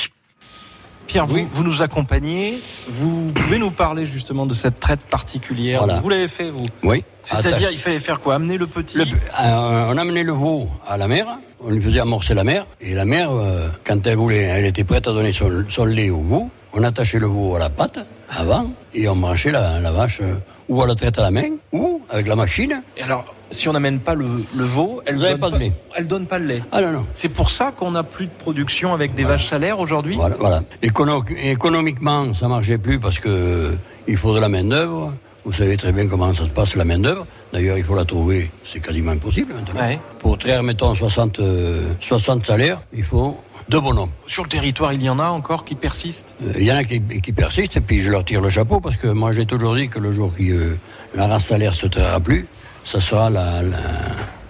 Pierre, 1.05 1.25
vous, 1.27 1.45
vous 1.51 1.63
nous 1.63 1.81
accompagnez. 1.81 2.59
Vous 2.87 3.31
pouvez 3.35 3.59
nous 3.59 3.71
parler 3.71 4.05
justement 4.05 4.45
de 4.45 4.53
cette 4.53 4.79
traite 4.79 5.01
particulière. 5.01 5.79
Voilà. 5.83 5.99
Vous 5.99 6.07
l'avez 6.07 6.29
fait, 6.29 6.49
vous 6.49 6.65
Oui. 6.81 7.03
C'est-à-dire, 7.23 7.69
il 7.71 7.77
fallait 7.77 7.99
faire 7.99 8.21
quoi? 8.21 8.35
Amener 8.35 8.57
le 8.57 8.67
petit? 8.67 8.97
Le- 8.99 9.05
euh, 9.05 9.85
on 9.89 9.97
amenait 9.97 10.23
le 10.23 10.31
veau 10.31 10.69
à 10.87 10.95
la 10.95 11.07
mère, 11.09 11.27
on 11.59 11.71
lui 11.71 11.81
faisait 11.81 11.99
amorcer 11.99 12.33
la 12.33 12.43
mère, 12.45 12.65
et 12.79 12.93
la 12.93 13.03
mère, 13.05 13.31
euh, 13.31 13.67
quand 13.85 14.05
elle 14.07 14.15
voulait, 14.15 14.43
elle 14.43 14.65
était 14.65 14.85
prête 14.85 15.07
à 15.07 15.11
donner 15.11 15.33
son, 15.33 15.65
son 15.67 15.85
lait 15.85 16.09
au 16.09 16.21
veau, 16.21 16.49
on 16.73 16.83
attachait 16.83 17.19
le 17.19 17.27
veau 17.27 17.55
à 17.55 17.59
la 17.59 17.69
patte 17.69 17.99
avant, 18.29 18.71
et 18.93 19.07
on 19.07 19.15
branchait 19.15 19.51
la, 19.51 19.79
la 19.79 19.91
vache 19.91 20.19
euh, 20.21 20.35
ou 20.69 20.81
à 20.81 20.87
la 20.87 20.95
traite 20.95 21.19
à 21.19 21.21
la 21.23 21.31
main, 21.31 21.49
ou 21.71 22.01
avec 22.09 22.25
la 22.27 22.35
machine. 22.35 22.81
Et 22.97 23.03
alors, 23.03 23.25
si 23.51 23.69
on 23.69 23.73
n'amène 23.73 23.99
pas 23.99 24.15
le, 24.15 24.25
le 24.55 24.63
veau, 24.63 25.01
elle 25.05 25.19
donne 25.19 25.37
pas 25.39 25.49
de 25.51 25.57
lait. 25.57 25.71
Elle 25.95 26.07
donne 26.07 26.25
pas 26.25 26.39
de 26.39 26.45
lait. 26.45 26.63
Ah 26.71 26.81
non, 26.81 26.91
non. 26.91 27.05
C'est 27.13 27.29
pour 27.29 27.49
ça 27.51 27.71
qu'on 27.77 27.91
n'a 27.91 28.01
plus 28.03 28.25
de 28.25 28.31
production 28.31 28.93
avec 28.93 29.13
des 29.13 29.23
vaches 29.23 29.45
salaires 29.47 29.79
aujourd'hui 29.79 30.15
Voilà. 30.15 30.35
voilà. 30.39 30.63
Écono- 30.81 31.23
économiquement, 31.43 32.33
ça 32.33 32.47
marchait 32.47 32.77
plus 32.79 32.99
parce 32.99 33.19
que 33.19 33.29
euh, 33.29 33.71
il 34.07 34.17
faut 34.17 34.33
de 34.33 34.39
la 34.39 34.49
main 34.49 34.63
d'œuvre. 34.63 35.13
Vous 35.45 35.53
savez 35.53 35.75
très 35.77 35.91
bien 35.91 36.07
comment 36.07 36.33
ça 36.33 36.45
se 36.45 36.49
passe 36.49 36.75
la 36.75 36.85
main 36.85 36.97
d'œuvre. 36.97 37.27
D'ailleurs, 37.51 37.77
il 37.77 37.83
faut 37.83 37.95
la 37.95 38.05
trouver. 38.05 38.49
C'est 38.63 38.79
quasiment 38.79 39.11
impossible 39.11 39.53
maintenant. 39.53 39.79
Ouais. 39.81 39.99
Pour 40.19 40.37
traire, 40.37 40.63
mettons 40.63 40.95
60, 40.95 41.39
euh, 41.39 41.81
60 41.99 42.45
salaires, 42.45 42.79
il 42.93 43.03
faut 43.03 43.37
deux 43.69 43.79
bonhommes. 43.79 44.09
Sur 44.27 44.43
le 44.43 44.49
territoire, 44.49 44.93
il 44.93 45.01
y 45.01 45.09
en 45.09 45.19
a 45.19 45.27
encore 45.27 45.65
qui 45.65 45.75
persistent? 45.75 46.35
Euh, 46.43 46.53
Il 46.57 46.63
y 46.63 46.71
en 46.71 46.75
a 46.75 46.83
qui, 46.83 47.01
qui 47.01 47.31
persistent 47.33 47.77
et 47.77 47.81
puis 47.81 47.99
je 47.99 48.11
leur 48.11 48.25
tire 48.25 48.41
le 48.41 48.49
chapeau 48.49 48.79
parce 48.79 48.95
que 48.95 49.07
moi 49.07 49.31
j'ai 49.33 49.45
toujours 49.45 49.75
dit 49.75 49.89
que 49.89 49.99
le 49.99 50.11
jour 50.11 50.31
que 50.33 50.43
euh, 50.43 50.77
la 51.15 51.27
race 51.27 51.45
salaire 51.45 51.75
se 51.75 51.87
taira 51.87 52.19
plus, 52.19 52.47
ça 52.83 52.99
sera 52.99 53.29
la, 53.29 53.61
la, 53.63 53.77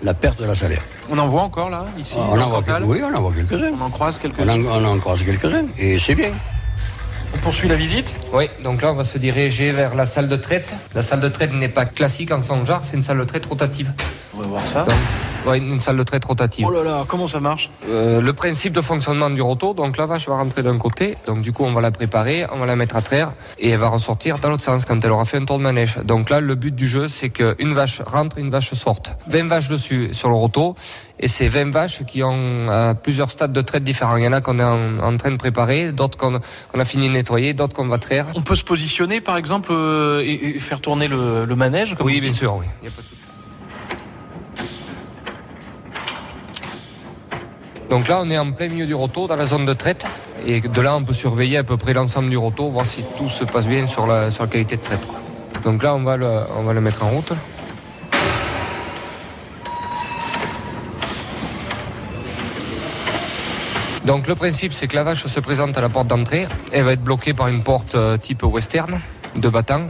la 0.02 0.14
perte 0.14 0.40
de 0.42 0.46
la 0.46 0.56
salaire. 0.56 0.82
On 1.10 1.18
en 1.18 1.28
voit 1.28 1.44
encore 1.44 1.70
là, 1.70 1.86
ici 1.98 2.16
on, 2.18 2.40
en 2.40 2.50
voit 2.50 2.64
quelques, 2.64 2.82
oui, 2.86 3.02
on 3.04 3.16
en 3.16 3.22
voit 3.22 3.34
quelques-uns. 3.34 3.72
On 3.80 3.86
en 3.86 3.90
croise 3.90 4.18
quelques 4.18 4.40
On 4.40 4.50
en, 4.50 4.60
on 4.66 4.86
en 4.86 4.98
croise 4.98 5.22
quelques-uns 5.24 5.66
et 5.78 6.00
c'est 6.00 6.16
bien. 6.16 6.32
On 7.36 7.40
poursuit 7.40 7.68
la 7.68 7.76
visite? 7.76 8.16
Oui, 8.32 8.46
donc 8.64 8.84
là, 8.84 8.92
on 8.92 8.94
va 8.94 9.04
se 9.04 9.18
diriger 9.18 9.72
vers 9.72 9.96
la 9.96 10.06
salle 10.06 10.30
de 10.30 10.36
traite. 10.36 10.72
La 10.94 11.02
salle 11.02 11.20
de 11.20 11.30
traite 11.30 11.52
n'est 11.52 11.68
pas 11.68 11.86
classique 11.86 12.32
en 12.32 12.44
son 12.44 12.64
genre, 12.64 12.82
c'est 12.84 12.96
une 12.96 13.02
salle 13.02 13.18
de 13.18 13.24
traite 13.24 13.48
rotative. 13.48 13.92
On 14.36 14.42
va 14.42 14.48
voir 14.48 14.68
ça. 14.68 14.84
Donc, 14.84 14.94
ouais, 15.46 15.58
une 15.58 15.80
salle 15.80 15.98
de 15.98 16.04
traite 16.04 16.26
rotative. 16.26 16.66
Oh 16.68 16.72
là 16.72 16.84
là, 16.84 17.06
comment 17.08 17.28
ça 17.28 17.40
marche? 17.40 17.70
Euh, 17.88 18.22
le 18.22 18.34
principe 18.34 18.74
de 18.74 18.82
fonctionnement 18.82 19.30
du 19.30 19.42
roto, 19.42 19.74
donc 19.74 19.98
la 19.98 20.06
vache 20.06 20.28
va 20.28 20.36
rentrer 20.36 20.64
d'un 20.64 20.78
côté, 20.78 21.18
donc 21.28 21.42
du 21.42 21.52
coup 21.52 21.64
on 21.64 21.74
va 21.74 21.82
la 21.82 21.92
préparer, 21.92 22.46
on 22.54 22.60
va 22.60 22.66
la 22.66 22.76
mettre 22.76 22.96
à 22.96 23.02
traire 23.02 23.34
et 23.60 23.70
elle 23.70 23.80
va 23.80 23.90
ressortir 23.90 24.40
dans 24.40 24.50
l'autre 24.50 24.64
sens 24.64 24.86
quand 24.86 25.04
elle 25.04 25.12
aura 25.12 25.26
fait 25.26 25.38
un 25.38 25.46
tour 25.46 25.58
de 25.58 25.64
manège. 25.64 25.98
Donc 26.04 26.30
là 26.30 26.40
le 26.40 26.56
but 26.56 26.74
du 26.76 26.88
jeu 26.88 27.08
c'est 27.08 27.30
qu'une 27.30 27.74
vache 27.74 28.02
rentre, 28.06 28.38
une 28.38 28.50
vache 28.50 28.74
sorte. 28.74 29.16
20 29.28 29.48
vaches 29.48 29.70
dessus 29.70 30.10
sur 30.14 30.30
le 30.30 30.36
roto 30.36 30.76
et 31.20 31.28
c'est 31.28 31.48
20 31.48 31.72
vaches 31.72 32.04
qui 32.06 32.24
ont 32.24 32.34
euh, 32.70 32.94
plusieurs 32.94 33.30
stades 33.32 33.54
de 33.54 33.62
traite 33.62 33.84
différents. 33.84 34.18
Il 34.18 34.24
y 34.24 34.28
en 34.28 34.34
a 34.34 34.42
qu'on 34.42 34.60
est 34.60 34.64
en, 34.64 35.00
en 35.00 35.18
train 35.18 35.32
de 35.32 35.38
préparer, 35.38 35.92
d'autres 35.92 36.18
qu'on 36.18 36.40
a 36.80 36.86
fini 36.86 37.08
de 37.08 37.14
nettoyer, 37.14 37.54
d'autres 37.54 37.74
qu'on 37.74 37.88
va 37.88 37.98
traire. 37.98 38.28
On 38.36 38.42
peut 38.42 38.56
se 38.56 38.64
positionner 38.64 39.22
par 39.22 39.38
exemple 39.38 39.70
euh, 39.72 40.22
et, 40.24 40.56
et 40.56 40.60
faire 40.60 40.82
tourner 40.82 41.08
le, 41.08 41.46
le 41.46 41.56
manège 41.56 41.96
comme 41.96 42.06
Oui 42.08 42.20
bien 42.22 42.34
sûr, 42.34 42.56
oui. 42.56 42.66
Il 42.82 42.90
y 42.90 42.92
a 42.92 42.92
pas 42.92 43.02
de 43.02 43.23
Donc 47.94 48.08
là, 48.08 48.22
on 48.24 48.30
est 48.32 48.40
en 48.40 48.52
plein 48.52 48.70
milieu 48.70 48.88
du 48.88 48.96
roto, 48.96 49.28
dans 49.28 49.36
la 49.36 49.46
zone 49.46 49.68
de 49.68 49.74
traite. 49.74 50.04
Et 50.48 50.62
de 50.62 50.82
là, 50.82 50.96
on 50.96 51.04
peut 51.04 51.14
surveiller 51.14 51.58
à 51.58 51.64
peu 51.64 51.78
près 51.78 51.94
l'ensemble 51.94 52.28
du 52.32 52.38
roto, 52.38 52.68
voir 52.68 52.88
si 52.88 53.04
tout 53.16 53.30
se 53.30 53.44
passe 53.44 53.68
bien 53.68 53.86
sur 53.86 54.08
la, 54.08 54.32
sur 54.32 54.50
qualité 54.50 54.78
de 54.78 54.82
traite. 54.82 55.08
Donc 55.64 55.84
là, 55.84 55.94
on 55.94 56.02
va, 56.02 56.18
le, 56.18 56.28
on 56.58 56.64
va 56.64 56.74
le 56.74 56.82
mettre 56.82 57.04
en 57.06 57.10
route. 57.10 57.34
Donc 64.06 64.28
le 64.28 64.34
principe, 64.34 64.74
c'est 64.74 64.88
que 64.88 64.96
la 64.96 65.04
vache 65.04 65.28
se 65.28 65.40
présente 65.40 65.78
à 65.78 65.82
la 65.82 65.90
porte 65.90 66.08
d'entrée. 66.08 66.48
Elle 66.72 66.86
va 66.86 66.94
être 66.94 67.04
bloquée 67.04 67.36
par 67.36 67.48
une 67.48 67.62
porte 67.62 67.94
euh, 67.94 68.18
type 68.18 68.42
western, 68.42 69.02
de 69.36 69.50
battant. 69.50 69.86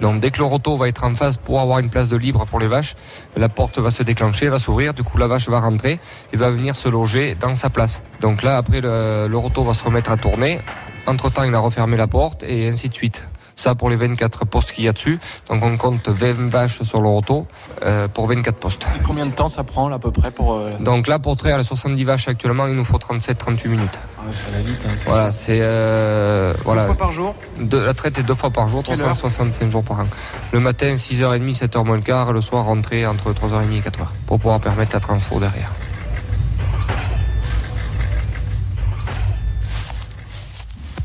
Donc 0.00 0.20
dès 0.20 0.30
que 0.30 0.38
le 0.38 0.44
roto 0.44 0.76
va 0.76 0.88
être 0.88 1.04
en 1.04 1.14
face 1.14 1.36
pour 1.36 1.60
avoir 1.60 1.78
une 1.78 1.88
place 1.90 2.08
de 2.08 2.16
libre 2.16 2.44
pour 2.46 2.58
les 2.60 2.66
vaches, 2.66 2.96
la 3.36 3.48
porte 3.48 3.78
va 3.78 3.90
se 3.90 4.02
déclencher, 4.02 4.48
va 4.48 4.58
s'ouvrir, 4.58 4.92
du 4.94 5.02
coup 5.02 5.16
la 5.18 5.26
vache 5.26 5.48
va 5.48 5.60
rentrer 5.60 5.98
et 6.32 6.36
va 6.36 6.50
venir 6.50 6.76
se 6.76 6.88
loger 6.88 7.34
dans 7.34 7.54
sa 7.54 7.70
place. 7.70 8.02
Donc 8.20 8.42
là 8.42 8.56
après 8.58 8.80
le, 8.80 9.26
le 9.28 9.36
roto 9.38 9.62
va 9.62 9.74
se 9.74 9.82
remettre 9.84 10.10
à 10.10 10.16
tourner. 10.16 10.60
Entre 11.06 11.30
temps 11.30 11.44
il 11.44 11.54
a 11.54 11.58
refermé 11.60 11.96
la 11.96 12.06
porte 12.08 12.42
et 12.42 12.68
ainsi 12.68 12.88
de 12.88 12.94
suite. 12.94 13.22
Ça 13.58 13.74
pour 13.74 13.88
les 13.88 13.96
24 13.96 14.44
postes 14.44 14.72
qu'il 14.72 14.84
y 14.84 14.88
a 14.88 14.92
dessus. 14.92 15.18
Donc 15.48 15.64
on 15.64 15.78
compte 15.78 16.06
20 16.10 16.50
vaches 16.50 16.82
sur 16.82 17.00
le 17.00 17.08
roto 17.08 17.46
euh, 17.82 18.06
pour 18.06 18.26
24 18.26 18.56
postes. 18.58 18.82
Et 18.82 19.02
Combien 19.02 19.24
de 19.24 19.32
temps 19.32 19.48
ça 19.48 19.64
prend 19.64 19.88
là, 19.88 19.96
à 19.96 19.98
peu 19.98 20.10
près 20.10 20.30
pour... 20.30 20.54
euh, 20.54 20.72
Donc 20.78 21.06
là 21.06 21.18
pour 21.18 21.36
traire 21.38 21.56
les 21.56 21.64
70 21.64 22.04
vaches 22.04 22.28
actuellement 22.28 22.66
il 22.66 22.74
nous 22.74 22.84
faut 22.84 22.98
37-38 22.98 23.68
minutes. 23.68 23.98
Ouais, 24.28 24.34
ça 24.34 24.46
va 24.52 24.58
vite. 24.60 24.84
hein, 24.86 24.94
Voilà 25.06 25.32
c'est... 25.32 25.58
euh, 25.60 26.52
Deux 26.54 26.60
voilà. 26.64 26.86
fois 26.86 26.94
par 26.96 27.12
jour 27.12 27.34
De- 27.58 27.78
la 27.78 27.94
traite 27.94 28.18
est 28.18 28.22
deux 28.22 28.34
fois 28.34 28.50
par 28.50 28.68
jour, 28.68 28.82
Quelle 28.82 29.00
heure 29.00 29.06
365 29.16 29.70
jours 29.70 29.84
par 29.84 30.00
an. 30.00 30.06
Le 30.52 30.60
matin, 30.60 30.94
6h30, 30.94 31.56
7h 31.58 31.84
moins 31.84 31.96
le 31.96 32.02
quart. 32.02 32.32
Le 32.32 32.40
soir, 32.40 32.64
rentrer 32.64 33.06
entre 33.06 33.32
3h30 33.32 33.72
et 33.76 33.80
4h. 33.80 34.06
Pour 34.26 34.38
pouvoir 34.38 34.60
permettre 34.60 34.94
la 34.94 35.00
transfo 35.00 35.38
derrière. 35.40 35.70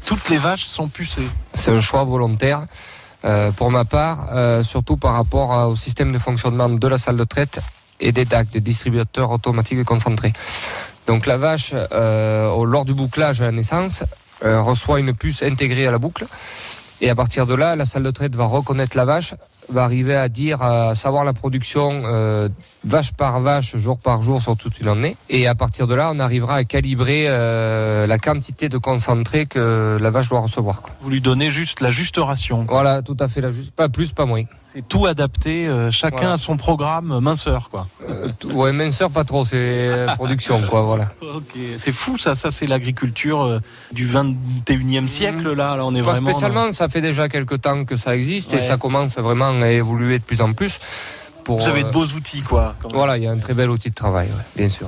Toutes 0.06 0.30
les 0.30 0.38
vaches 0.38 0.66
sont 0.66 0.88
pucées. 0.88 1.28
C'est 1.54 1.72
un 1.72 1.82
choix 1.82 2.04
volontaire. 2.04 2.66
euh, 3.24 3.52
pour 3.52 3.70
ma 3.70 3.86
part, 3.86 4.30
euh, 4.34 4.64
surtout 4.64 4.98
par 4.98 5.14
rapport 5.14 5.54
à- 5.54 5.68
au 5.70 5.76
système 5.76 6.12
de 6.12 6.18
fonctionnement 6.18 6.68
de 6.70 6.88
la 6.88 6.98
salle 6.98 7.18
de 7.18 7.24
traite 7.24 7.60
et 8.00 8.12
des 8.12 8.26
DAC, 8.26 8.50
des 8.50 8.62
distributeurs 8.62 9.30
automatiques 9.30 9.84
concentrés. 9.84 10.34
Donc 11.08 11.26
la 11.26 11.38
vache, 11.38 11.74
euh, 11.74 12.66
lors 12.66 12.86
du 12.86 12.94
bouclage 12.94 13.42
à 13.42 13.46
la 13.46 13.52
naissance, 13.52 14.04
euh, 14.44 14.62
reçoit 14.62 15.00
une 15.00 15.14
puce 15.14 15.44
intégrée 15.44 15.88
à 15.88 15.92
la 15.92 15.98
boucle. 15.98 16.26
Et 17.02 17.10
à 17.10 17.16
partir 17.16 17.48
de 17.48 17.56
là, 17.56 17.76
la 17.76 17.86
salle 17.86 18.04
de 18.04 18.12
traite 18.12 18.36
va 18.36 18.46
reconnaître 18.46 18.96
la 18.96 19.06
vache, 19.06 19.34
va 19.70 19.84
arriver 19.84 20.16
à 20.16 20.28
dire, 20.30 20.62
à 20.62 20.96
savoir 20.96 21.24
la 21.24 21.34
production 21.34 22.02
euh, 22.06 22.50
vache 22.86 23.14
par 23.14 23.40
vache, 23.40 23.76
jour 23.78 23.98
par 23.98 24.22
jour 24.22 24.42
sur 24.42 24.58
toute 24.58 24.80
une 24.80 24.88
année. 24.88 25.16
Et 25.30 25.48
à 25.48 25.56
partir 25.56 25.88
de 25.88 25.96
là, 25.96 26.12
on 26.14 26.20
arrivera 26.20 26.56
à 26.56 26.64
calibrer 26.64 27.26
euh, 27.28 28.06
la 28.08 28.18
quantité 28.18 28.70
de 28.70 28.78
concentré 28.78 29.46
que 29.46 29.98
la 30.02 30.10
vache 30.10 30.30
doit 30.30 30.40
recevoir. 30.42 30.82
quoi. 30.82 30.92
Vous 31.02 31.10
lui 31.10 31.22
donnez 31.22 31.52
juste 31.52 31.80
la 31.80 31.92
juste 31.92 32.18
ration. 32.18 32.66
Voilà, 32.70 33.02
tout 33.02 33.18
à 33.20 33.28
fait, 33.28 33.42
la 33.42 33.50
juste, 33.52 33.72
pas 33.72 33.88
plus, 33.90 34.12
pas 34.12 34.26
moins. 34.26 34.44
C'est 34.60 34.88
tout 34.88 35.06
adapté, 35.06 35.68
euh, 35.68 35.92
chacun 35.92 36.18
Voilà. 36.18 36.34
a 36.34 36.38
son 36.38 36.58
programme 36.58 37.20
minceur 37.22 37.70
quoi. 37.70 37.88
Ouais, 38.54 38.72
minceur, 38.74 39.10
pas 39.12 39.24
trop, 39.24 39.46
c'est 39.46 40.06
production, 40.16 40.62
quoi, 40.70 40.82
voilà. 40.82 41.12
C'est 41.78 41.92
fou 41.92 42.18
ça, 42.18 42.36
ça 42.36 42.52
c'est 42.52 42.68
l'agriculture 42.68 43.60
du 43.92 44.08
21e 44.08 45.08
siècle 45.08 45.54
là, 45.54 45.76
là 45.78 45.86
on 45.86 45.94
est 45.96 46.00
Pas 46.02 46.12
vraiment... 46.14 46.32
dans- 46.32 46.38
spécialement, 46.38 46.72
ça 46.72 46.90
fait 46.90 47.02
déjà 47.02 47.30
quelques 47.30 47.62
temps 47.62 47.86
que 47.86 47.96
ça 47.96 48.16
existe 48.16 48.52
Ouais. 48.52 48.60
et 48.60 48.62
ça 48.68 48.78
commence 48.78 49.18
vraiment 49.18 49.51
à 49.62 49.70
évoluer 49.70 50.20
de 50.20 50.24
plus 50.24 50.42
en 50.42 50.54
plus. 50.54 50.80
Pour, 51.44 51.60
Vous 51.60 51.68
avez 51.68 51.84
euh, 51.84 51.88
de 51.88 51.92
beaux 51.92 52.06
outils 52.06 52.44
quoi. 52.44 52.76
Voilà, 52.94 53.18
il 53.18 53.24
y 53.24 53.28
a 53.28 53.32
un 53.32 53.38
très 53.38 53.54
bel 53.54 53.70
outil 53.70 53.90
de 53.90 53.96
travail, 53.96 54.28
ouais, 54.28 54.44
bien 54.56 54.70
sûr. 54.70 54.88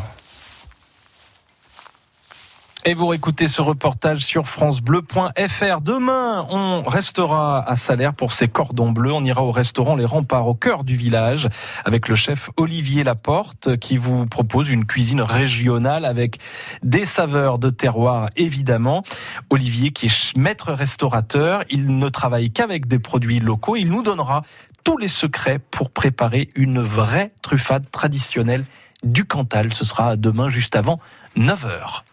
Et 2.85 2.95
vous 2.95 3.07
réécoutez 3.07 3.47
ce 3.47 3.61
reportage 3.61 4.25
sur 4.25 4.45
francebleu.fr. 4.45 5.79
Demain, 5.79 6.45
on 6.49 6.83
restera 6.83 7.61
à 7.65 7.77
Salaire 7.77 8.13
pour 8.13 8.33
ces 8.33 8.49
cordons 8.49 8.91
bleus. 8.91 9.13
On 9.13 9.23
ira 9.23 9.41
au 9.41 9.53
restaurant 9.53 9.95
Les 9.95 10.03
Remparts 10.03 10.47
au 10.47 10.53
cœur 10.53 10.83
du 10.83 10.97
village 10.97 11.47
avec 11.85 12.09
le 12.09 12.15
chef 12.15 12.49
Olivier 12.57 13.05
Laporte 13.05 13.77
qui 13.77 13.95
vous 13.95 14.25
propose 14.25 14.69
une 14.69 14.85
cuisine 14.85 15.21
régionale 15.21 16.03
avec 16.03 16.39
des 16.83 17.05
saveurs 17.05 17.57
de 17.57 17.69
terroir 17.69 18.29
évidemment. 18.35 19.03
Olivier 19.49 19.91
qui 19.91 20.07
est 20.07 20.35
maître 20.35 20.73
restaurateur, 20.73 21.63
il 21.69 21.97
ne 21.97 22.09
travaille 22.09 22.51
qu'avec 22.51 22.85
des 22.85 22.99
produits 22.99 23.39
locaux. 23.39 23.77
Il 23.77 23.87
nous 23.87 24.03
donnera 24.03 24.43
tous 24.83 24.97
les 24.97 25.07
secrets 25.07 25.59
pour 25.71 25.89
préparer 25.89 26.49
une 26.55 26.81
vraie 26.81 27.31
truffade 27.41 27.89
traditionnelle 27.91 28.65
du 29.03 29.23
Cantal. 29.23 29.73
Ce 29.73 29.85
sera 29.85 30.17
demain 30.17 30.49
juste 30.49 30.75
avant 30.75 30.99
9h. 31.37 32.03